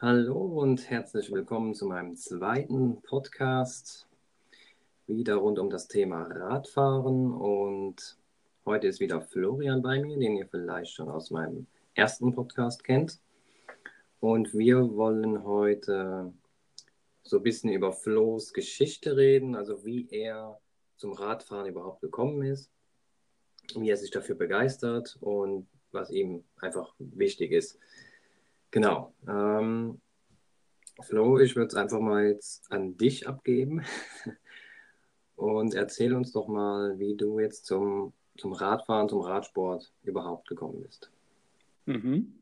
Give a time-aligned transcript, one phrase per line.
[0.00, 4.08] Hallo und herzlich willkommen zu meinem zweiten Podcast.
[5.06, 7.32] Wieder rund um das Thema Radfahren.
[7.32, 8.16] Und
[8.66, 13.20] heute ist wieder Florian bei mir, den ihr vielleicht schon aus meinem ersten Podcast kennt.
[14.18, 16.32] Und wir wollen heute
[17.24, 20.60] so ein bisschen über Flo's Geschichte reden, also wie er
[20.96, 22.70] zum Radfahren überhaupt gekommen ist,
[23.74, 27.78] wie er sich dafür begeistert und was ihm einfach wichtig ist.
[28.70, 29.14] Genau.
[29.26, 30.00] Ähm,
[31.02, 33.82] Flo, ich würde es einfach mal jetzt an dich abgeben
[35.36, 40.82] und erzähl uns doch mal, wie du jetzt zum, zum Radfahren, zum Radsport überhaupt gekommen
[40.82, 41.10] bist.
[41.86, 42.34] Mhm.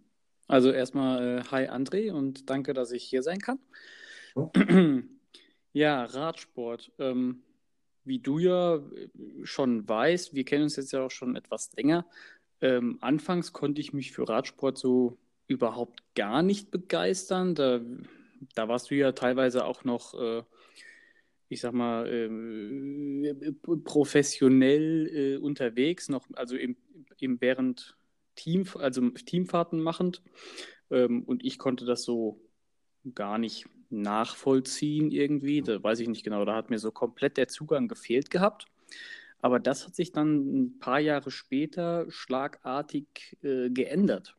[0.49, 3.59] Also erstmal äh, hi André und danke, dass ich hier sein kann.
[5.75, 6.93] Ja, Radsport.
[6.99, 7.43] Ähm,
[8.05, 9.09] wie du ja äh,
[9.45, 12.07] schon weißt, wir kennen uns jetzt ja auch schon etwas länger.
[12.61, 17.55] Ähm, anfangs konnte ich mich für Radsport so überhaupt gar nicht begeistern.
[17.55, 17.81] Da,
[18.55, 20.43] da warst du ja teilweise auch noch, äh,
[21.49, 23.53] ich sag mal, äh,
[23.85, 26.77] professionell äh, unterwegs, noch, also im,
[27.19, 27.97] im während
[28.35, 30.23] Team, also Teamfahrten machend.
[30.91, 32.41] Ähm, und ich konnte das so
[33.15, 35.63] gar nicht nachvollziehen irgendwie.
[35.63, 36.45] Da weiß ich nicht genau.
[36.45, 38.67] Da hat mir so komplett der Zugang gefehlt gehabt.
[39.41, 44.37] Aber das hat sich dann ein paar Jahre später schlagartig äh, geändert.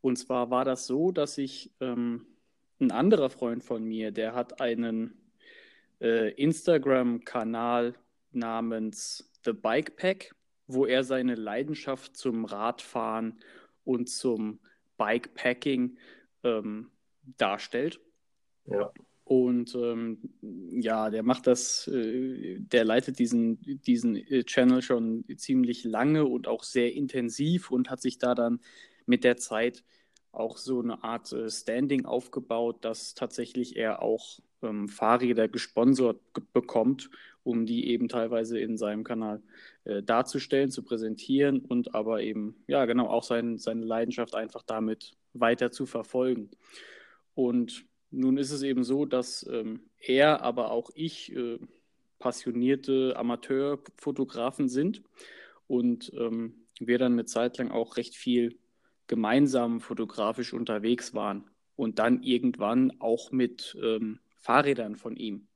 [0.00, 2.26] Und zwar war das so, dass ich ähm,
[2.80, 5.14] ein anderer Freund von mir, der hat einen
[6.00, 7.94] äh, Instagram-Kanal
[8.32, 10.34] namens The Bike Pack,
[10.66, 13.38] wo er seine Leidenschaft zum Radfahren
[13.84, 14.58] und zum
[14.98, 15.96] Bikepacking
[16.42, 16.90] ähm,
[17.38, 18.00] darstellt.
[18.66, 18.90] Ja.
[19.24, 20.18] Und ähm,
[20.70, 26.46] ja, der macht das, äh, der leitet diesen, diesen äh, Channel schon ziemlich lange und
[26.46, 28.60] auch sehr intensiv und hat sich da dann
[29.04, 29.82] mit der Zeit
[30.30, 36.20] auch so eine Art äh, Standing aufgebaut, dass tatsächlich er auch ähm, Fahrräder gesponsert
[36.52, 37.10] bekommt,
[37.42, 39.42] um die eben teilweise in seinem Kanal
[39.84, 45.16] äh, darzustellen, zu präsentieren und aber eben, ja, genau, auch sein, seine Leidenschaft einfach damit
[45.32, 46.50] weiter zu verfolgen.
[47.34, 51.58] Und nun ist es eben so, dass ähm, er, aber auch ich äh,
[52.18, 55.02] passionierte Amateurfotografen sind
[55.66, 58.58] und ähm, wir dann eine Zeit lang auch recht viel
[59.06, 65.46] gemeinsam fotografisch unterwegs waren und dann irgendwann auch mit ähm, Fahrrädern von ihm.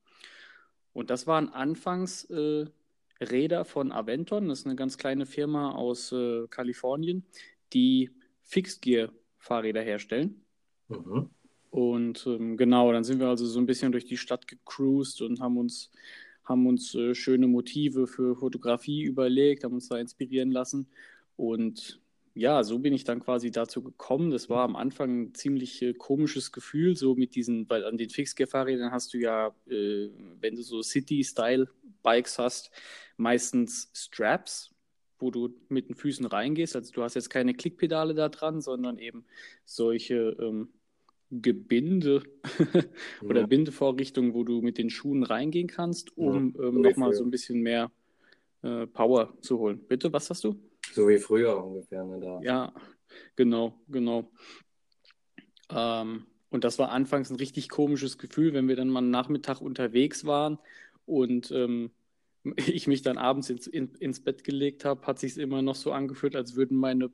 [0.93, 2.65] Und das waren anfangs äh,
[3.19, 7.25] Räder von Aventon, das ist eine ganz kleine Firma aus äh, Kalifornien,
[7.73, 8.11] die
[8.41, 10.45] Fixed Gear Fahrräder herstellen.
[10.87, 11.29] Mhm.
[11.71, 15.39] Und ähm, genau, dann sind wir also so ein bisschen durch die Stadt gecruised und
[15.39, 15.89] haben uns,
[16.43, 20.87] haben uns äh, schöne Motive für Fotografie überlegt, haben uns da inspirieren lassen.
[21.37, 22.01] Und
[22.33, 24.31] ja, so bin ich dann quasi dazu gekommen.
[24.31, 28.09] Das war am Anfang ein ziemlich äh, komisches Gefühl, so mit diesen, weil an den
[28.09, 30.09] Fixgear-Fahrrädern hast du ja, äh,
[30.41, 32.71] wenn du so City-Style-Bikes hast,
[33.15, 34.73] meistens Straps,
[35.19, 36.75] wo du mit den Füßen reingehst.
[36.75, 39.25] Also du hast jetzt keine Klickpedale da dran, sondern eben
[39.65, 40.69] solche ähm,
[41.31, 42.23] Gebinde
[43.23, 43.47] oder ja.
[43.47, 47.61] Bindevorrichtungen, wo du mit den Schuhen reingehen kannst, um ja, ähm, nochmal so ein bisschen
[47.61, 47.91] mehr
[48.61, 49.79] äh, Power zu holen.
[49.87, 50.59] Bitte, was hast du?
[50.93, 52.19] So wie früher ungefähr, ne?
[52.19, 52.41] Da.
[52.43, 52.73] Ja,
[53.35, 54.29] genau, genau.
[55.69, 59.61] Ähm, und das war anfangs ein richtig komisches Gefühl, wenn wir dann mal einen Nachmittag
[59.61, 60.59] unterwegs waren
[61.05, 61.91] und ähm,
[62.57, 65.91] ich mich dann abends ins, in, ins Bett gelegt habe, hat sich immer noch so
[65.93, 67.09] angefühlt, als würden meine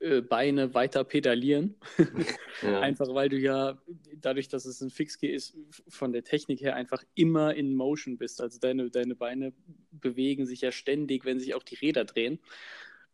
[0.00, 1.74] äh, Beine weiter pedalieren.
[2.62, 2.80] ja.
[2.80, 3.78] Einfach weil du ja,
[4.16, 5.56] dadurch, dass es ein Fixgear ist,
[5.88, 8.40] von der Technik her einfach immer in Motion bist.
[8.40, 9.52] Also deine, deine Beine
[9.90, 12.38] bewegen sich ja ständig, wenn sich auch die Räder drehen.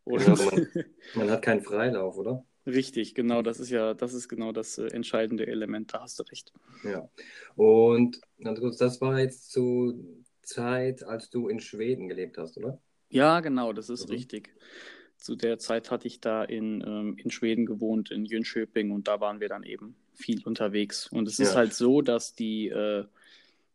[0.05, 0.67] Ja, man,
[1.15, 2.45] man, hat keinen Freilauf, oder?
[2.67, 6.23] Richtig, genau, das ist ja, das ist genau das äh, entscheidende Element, da hast du
[6.23, 6.51] recht.
[6.83, 7.09] Ja.
[7.55, 9.95] Und das war jetzt zur
[10.41, 12.79] Zeit, als du in Schweden gelebt hast, oder?
[13.09, 14.15] Ja, genau, das ist mhm.
[14.15, 14.49] richtig.
[15.25, 19.19] Zu der Zeit hatte ich da in, ähm, in Schweden gewohnt, in Jönköping, und da
[19.21, 21.07] waren wir dann eben viel unterwegs.
[21.07, 21.45] Und es ja.
[21.45, 23.05] ist halt so, dass die, äh,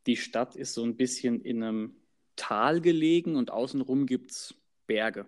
[0.06, 1.96] die Stadt ist so ein bisschen in einem
[2.36, 4.54] Tal gelegen und außenrum gibt es
[4.86, 5.26] Berge.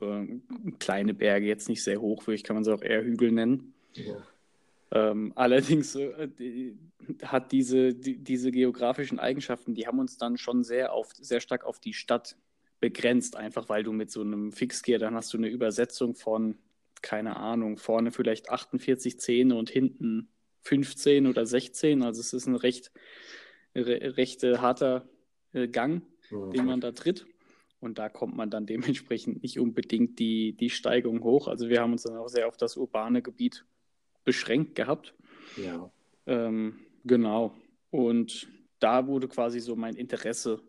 [0.00, 0.38] Äh,
[0.78, 3.74] kleine Berge, jetzt nicht sehr hoch, vielleicht kann man sie auch eher Hügel nennen.
[3.94, 4.22] Ja.
[4.92, 6.78] Ähm, allerdings äh, die,
[7.24, 11.64] hat diese, die, diese geografischen Eigenschaften, die haben uns dann schon sehr, auf, sehr stark
[11.64, 12.36] auf die Stadt
[12.80, 16.56] begrenzt, einfach weil du mit so einem Fixgear, dann hast du eine Übersetzung von,
[17.02, 20.28] keine Ahnung, vorne vielleicht 48 Zähne und hinten
[20.62, 22.02] 15 oder 16.
[22.02, 22.92] Also es ist ein recht,
[23.74, 25.08] re, recht harter
[25.52, 26.50] äh, Gang, mhm.
[26.52, 27.26] den man da tritt.
[27.80, 31.48] Und da kommt man dann dementsprechend nicht unbedingt die, die Steigung hoch.
[31.48, 33.64] Also wir haben uns dann auch sehr auf das urbane Gebiet
[34.24, 35.14] beschränkt gehabt.
[35.56, 35.90] Ja.
[36.26, 37.54] Ähm, genau.
[37.90, 38.48] Und
[38.78, 40.60] da wurde quasi so mein Interesse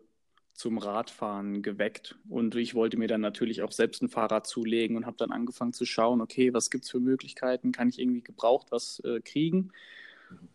[0.60, 2.18] zum Radfahren geweckt.
[2.28, 5.72] Und ich wollte mir dann natürlich auch selbst ein Fahrrad zulegen und habe dann angefangen
[5.72, 7.72] zu schauen, okay, was gibt es für Möglichkeiten?
[7.72, 9.72] Kann ich irgendwie gebraucht was äh, kriegen?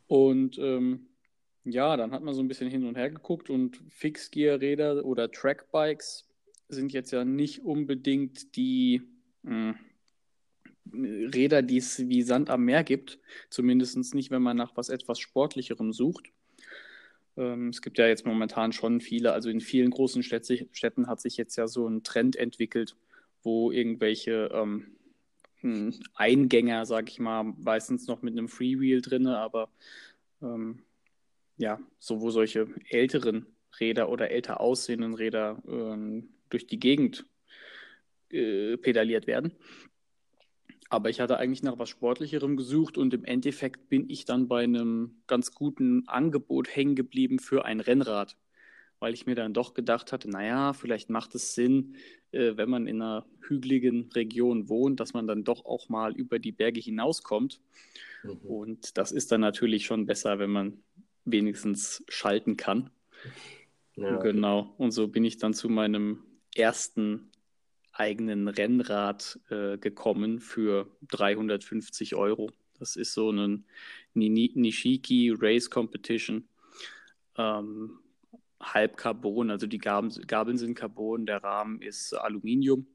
[0.05, 1.07] Und ähm,
[1.63, 6.29] ja, dann hat man so ein bisschen hin und her geguckt und Fixgear-Räder oder Trackbikes
[6.69, 9.01] sind jetzt ja nicht unbedingt die
[9.41, 9.75] mh,
[10.91, 13.17] hm, Räder, die es wie Sand am Meer gibt.
[13.49, 16.31] Zumindest nicht, wenn man nach was etwas Sportlicherem sucht.
[17.37, 21.21] Ähm, es gibt ja jetzt momentan schon viele, also in vielen großen Städte, Städten hat
[21.21, 22.95] sich jetzt ja so ein Trend entwickelt,
[23.43, 24.95] wo irgendwelche ähm,
[25.61, 29.69] hm, Eingänger, sag ich mal, meistens noch mit einem Freewheel drin, aber
[30.41, 30.83] ähm,
[31.57, 33.47] ja, so wo solche älteren
[33.79, 37.25] Räder oder älter aussehenden Räder ähm, durch die Gegend
[38.29, 39.53] äh, pedaliert werden.
[40.89, 44.63] Aber ich hatte eigentlich nach was Sportlicherem gesucht und im Endeffekt bin ich dann bei
[44.63, 48.37] einem ganz guten Angebot hängen geblieben für ein Rennrad,
[48.99, 51.95] weil ich mir dann doch gedacht hatte, naja, vielleicht macht es Sinn,
[52.31, 56.37] äh, wenn man in einer hügeligen Region wohnt, dass man dann doch auch mal über
[56.37, 57.61] die Berge hinauskommt.
[58.23, 58.37] Mhm.
[58.43, 60.83] Und das ist dann natürlich schon besser, wenn man
[61.25, 62.91] wenigstens schalten kann.
[63.95, 64.17] Ja.
[64.17, 64.73] Genau.
[64.77, 66.23] Und so bin ich dann zu meinem
[66.55, 67.31] ersten
[67.95, 72.51] eigenen Rennrad äh, gekommen für 350 Euro.
[72.79, 73.65] Das ist so ein
[74.13, 76.47] Nishiki Race Competition.
[77.37, 77.99] Ähm,
[78.61, 82.87] halb Carbon, also die Gabeln, Gabeln sind Carbon, der Rahmen ist Aluminium.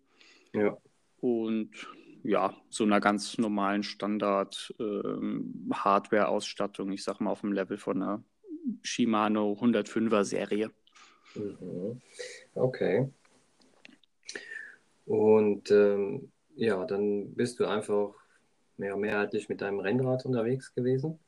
[0.52, 0.76] Ja.
[1.20, 1.70] Und
[2.22, 8.02] ja, so einer ganz normalen Standard ähm, Hardware-Ausstattung, ich sag mal auf dem Level von
[8.02, 8.24] einer
[8.82, 10.70] Shimano 105er Serie.
[11.34, 12.00] Mhm.
[12.54, 13.08] Okay.
[15.10, 18.14] Und ähm, ja, dann bist du einfach
[18.76, 21.18] mehr mehrheitlich mit deinem Rennrad unterwegs gewesen.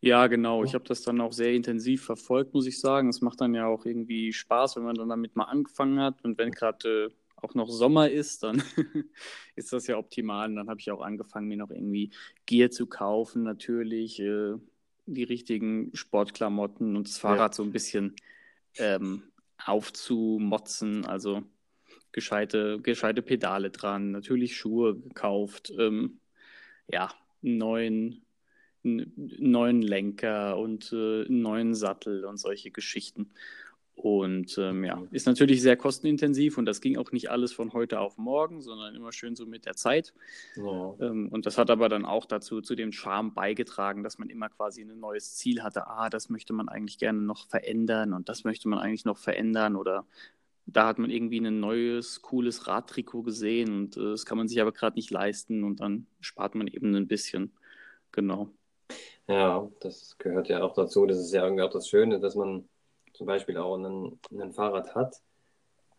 [0.00, 0.62] Ja, genau.
[0.62, 3.08] Ich habe das dann auch sehr intensiv verfolgt, muss ich sagen.
[3.08, 6.22] Es macht dann ja auch irgendwie Spaß, wenn man dann damit mal angefangen hat.
[6.22, 7.10] Und wenn gerade äh,
[7.44, 8.62] auch noch Sommer ist, dann
[9.56, 10.48] ist das ja optimal.
[10.48, 12.10] Und dann habe ich auch angefangen, mir noch irgendwie
[12.46, 14.54] Gear zu kaufen, natürlich, äh,
[15.06, 17.56] die richtigen Sportklamotten und das Fahrrad ja.
[17.56, 18.14] so ein bisschen
[18.78, 19.24] ähm,
[19.66, 21.04] aufzumotzen.
[21.06, 21.42] Also
[22.12, 26.20] gescheite, gescheite Pedale dran, natürlich Schuhe gekauft, ähm,
[26.88, 27.12] ja,
[27.42, 28.26] einen neuen,
[28.82, 33.30] neuen Lenker und äh, einen neuen Sattel und solche Geschichten.
[34.02, 38.00] Und ähm, ja, ist natürlich sehr kostenintensiv und das ging auch nicht alles von heute
[38.00, 40.14] auf morgen, sondern immer schön so mit der Zeit.
[40.56, 40.94] Ja.
[41.00, 44.48] Ähm, und das hat aber dann auch dazu, zu dem Charme beigetragen, dass man immer
[44.48, 45.86] quasi ein neues Ziel hatte.
[45.86, 49.76] Ah, das möchte man eigentlich gerne noch verändern und das möchte man eigentlich noch verändern
[49.76, 50.06] oder
[50.72, 54.60] da hat man irgendwie ein neues, cooles Radtrikot gesehen und äh, das kann man sich
[54.60, 57.52] aber gerade nicht leisten und dann spart man eben ein bisschen.
[58.12, 58.48] Genau.
[59.28, 61.06] Ja, das gehört ja auch dazu.
[61.06, 62.68] Das ist ja irgendwie auch das Schöne, dass man
[63.12, 65.20] zum Beispiel auch ein Fahrrad hat,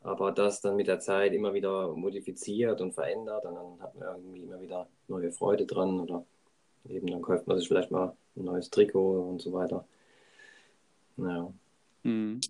[0.02, 4.08] aber das dann mit der Zeit immer wieder modifiziert und verändert und dann hat man
[4.08, 6.26] irgendwie immer wieder neue Freude dran oder
[6.90, 9.86] eben dann kauft man sich vielleicht mal ein neues Trikot und so weiter.
[11.18, 11.54] Ja.
[12.04, 12.42] Mhm.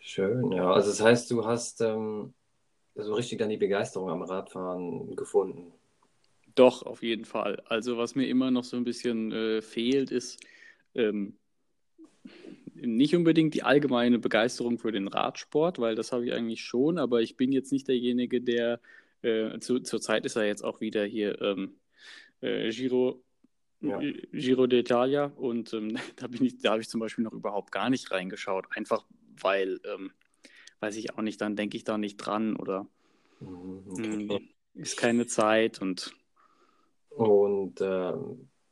[0.00, 0.72] Schön, ja.
[0.72, 2.32] Also das heißt, du hast ähm,
[2.94, 5.72] so richtig dann die Begeisterung am Radfahren gefunden.
[6.54, 7.62] Doch, auf jeden Fall.
[7.66, 10.40] Also was mir immer noch so ein bisschen äh, fehlt, ist
[10.94, 11.36] ähm,
[12.74, 17.20] nicht unbedingt die allgemeine Begeisterung für den Radsport, weil das habe ich eigentlich schon, aber
[17.22, 18.80] ich bin jetzt nicht derjenige, der
[19.22, 21.76] äh, zu, zurzeit ist er jetzt auch wieder hier ähm,
[22.40, 23.22] äh, Giro
[23.80, 24.00] ja.
[24.32, 27.90] Giro d'Italia und ähm, da bin ich, da habe ich zum Beispiel noch überhaupt gar
[27.90, 29.04] nicht reingeschaut, einfach
[29.42, 30.12] weil, ähm,
[30.80, 32.86] weiß ich auch nicht, dann denke ich da nicht dran oder
[33.40, 34.48] mhm, okay.
[34.74, 36.14] ist keine Zeit und.
[37.10, 38.12] Und äh,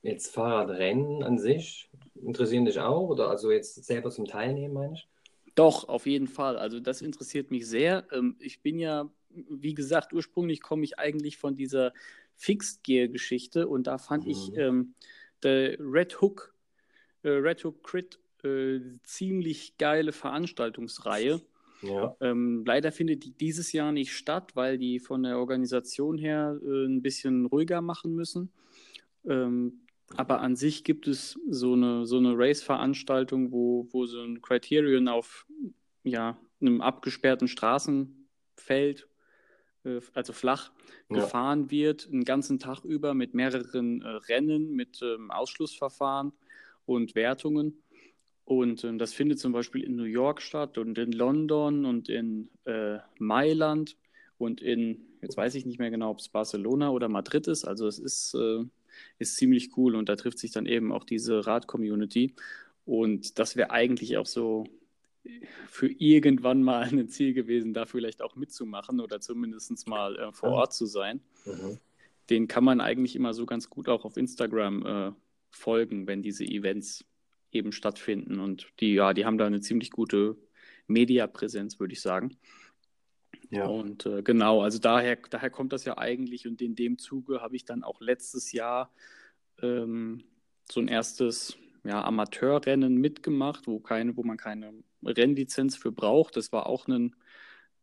[0.03, 1.91] jetzt Fahrradrennen an sich
[2.23, 5.09] interessieren dich auch oder also jetzt selber zum Teilnehmen, meine ich?
[5.55, 6.57] Doch, auf jeden Fall.
[6.59, 8.07] Also das interessiert mich sehr.
[8.13, 11.93] Ähm, ich bin ja, wie gesagt, ursprünglich komme ich eigentlich von dieser
[12.37, 14.31] Fixed Gear Geschichte und da fand mhm.
[14.31, 14.95] ich ähm,
[15.43, 16.55] der Red Hook,
[17.23, 21.41] äh, Red Hook Crit äh, ziemlich geile Veranstaltungsreihe.
[21.83, 22.17] Ja.
[22.21, 26.87] Ähm, leider findet die dieses Jahr nicht statt, weil die von der Organisation her äh,
[26.87, 28.51] ein bisschen ruhiger machen müssen.
[29.27, 29.81] Ähm,
[30.17, 35.09] aber an sich gibt es so eine, so eine Race-Veranstaltung, wo, wo so ein Criterion
[35.09, 35.47] auf
[36.05, 39.09] ja, einem abgesperrten Straßenfeld,
[39.85, 40.71] äh, also flach,
[41.11, 41.17] ja.
[41.17, 46.33] gefahren wird, einen ganzen Tag über mit mehreren äh, Rennen, mit ähm, Ausschlussverfahren
[46.87, 47.83] und Wertungen.
[48.47, 52.49] Und äh, das findet zum Beispiel in New York statt und in London und in
[52.65, 53.97] äh, Mailand
[54.39, 57.65] und in, jetzt weiß ich nicht mehr genau, ob es Barcelona oder Madrid ist.
[57.65, 58.65] Also es ist, äh,
[59.19, 62.35] ist ziemlich cool und da trifft sich dann eben auch diese Rad-Community.
[62.85, 64.65] Und das wäre eigentlich auch so
[65.67, 70.51] für irgendwann mal ein Ziel gewesen, da vielleicht auch mitzumachen oder zumindest mal äh, vor
[70.51, 71.21] Ort zu sein.
[71.45, 71.79] Mhm.
[72.31, 75.13] Den kann man eigentlich immer so ganz gut auch auf Instagram äh,
[75.51, 77.05] folgen, wenn diese Events
[77.57, 78.39] eben stattfinden.
[78.39, 80.37] Und die, ja, die haben da eine ziemlich gute
[80.87, 82.37] Mediapräsenz, würde ich sagen.
[83.51, 83.67] Ja.
[83.67, 86.47] Und äh, genau, also daher, daher kommt das ja eigentlich.
[86.47, 88.93] Und in dem Zuge habe ich dann auch letztes Jahr
[89.63, 90.25] ähm,
[90.71, 94.73] so ein erstes ja, Amateurrennen mitgemacht, wo, keine, wo man keine
[95.05, 96.37] Rennlizenz für braucht.
[96.37, 97.15] Das war auch ein,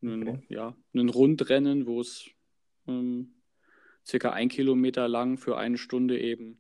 [0.02, 0.44] ein, okay.
[0.50, 2.30] ja, ein Rundrennen, wo es
[2.88, 3.34] ähm,
[4.06, 6.58] circa ein Kilometer lang für eine Stunde eben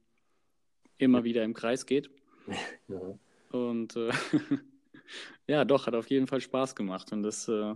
[0.97, 2.09] immer wieder im Kreis geht.
[2.87, 3.17] Ja.
[3.51, 4.11] Und äh,
[5.47, 7.75] ja, doch, hat auf jeden Fall Spaß gemacht und das äh,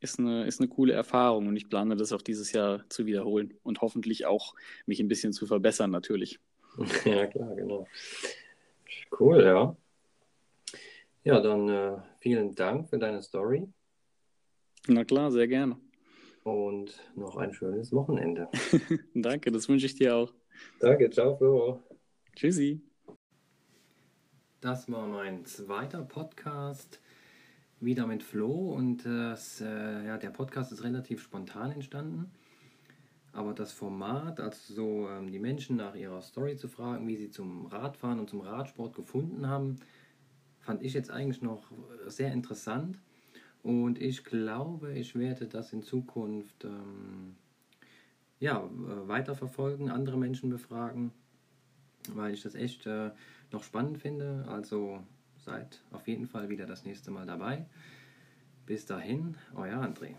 [0.00, 3.54] ist, eine, ist eine coole Erfahrung und ich plane das auch dieses Jahr zu wiederholen
[3.62, 4.54] und hoffentlich auch
[4.86, 6.38] mich ein bisschen zu verbessern natürlich.
[7.04, 7.86] Ja, klar, genau.
[9.18, 9.76] Cool, ja.
[11.22, 13.66] Ja, dann äh, vielen Dank für deine Story.
[14.88, 15.78] Na klar, sehr gerne.
[16.42, 18.48] Und noch ein schönes Wochenende.
[19.14, 20.34] Danke, das wünsche ich dir auch.
[20.80, 21.82] Danke, ciao, Flo.
[22.36, 22.93] Tschüssi.
[24.64, 26.98] Das war mein zweiter Podcast
[27.80, 32.30] wieder mit Flo und das, äh, ja, der Podcast ist relativ spontan entstanden.
[33.34, 37.30] Aber das Format, also so ähm, die Menschen nach ihrer Story zu fragen, wie sie
[37.30, 39.76] zum Radfahren und zum Radsport gefunden haben,
[40.60, 41.70] fand ich jetzt eigentlich noch
[42.06, 42.98] sehr interessant.
[43.62, 47.36] Und ich glaube, ich werde das in Zukunft ähm,
[48.40, 51.12] ja, äh, weiterverfolgen, andere Menschen befragen,
[52.12, 53.10] weil ich das echt äh,
[53.50, 54.44] noch spannend finde.
[54.48, 55.02] Also
[55.38, 57.66] seid auf jeden Fall wieder das nächste Mal dabei.
[58.66, 60.14] Bis dahin, euer André.